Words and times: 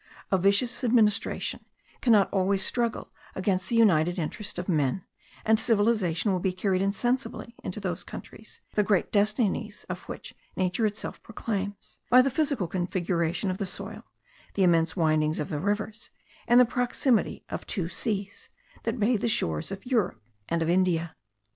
A 0.31 0.37
vicious 0.39 0.83
administration 0.83 1.63
cannot 2.01 2.33
always 2.33 2.65
struggle 2.65 3.11
against 3.35 3.69
the 3.69 3.75
united 3.75 4.17
interest 4.17 4.57
of 4.57 4.67
men; 4.67 5.03
and 5.45 5.59
civilization 5.59 6.31
will 6.33 6.39
be 6.39 6.53
carried 6.53 6.81
insensibly 6.81 7.53
into 7.63 7.79
those 7.79 8.03
countries, 8.03 8.61
the 8.73 8.81
great 8.81 9.11
destinies 9.11 9.85
of 9.89 9.99
which 10.09 10.33
nature 10.55 10.87
itself 10.87 11.21
proclaims, 11.21 11.99
by 12.09 12.23
the 12.23 12.31
physical 12.31 12.67
configuration 12.67 13.51
of 13.51 13.59
the 13.59 13.67
soil, 13.67 14.03
the 14.55 14.63
immense 14.63 14.95
windings 14.95 15.39
of 15.39 15.49
the 15.49 15.59
rivers, 15.59 16.09
and 16.47 16.59
the 16.59 16.65
proximity 16.65 17.45
of 17.49 17.67
two 17.67 17.87
seas, 17.87 18.49
that 18.81 18.99
bathe 18.99 19.21
the 19.21 19.27
shores 19.27 19.71
of 19.71 19.85
Europe 19.85 20.23
and 20.49 20.63
of 20.63 20.69
India. 20.71 21.15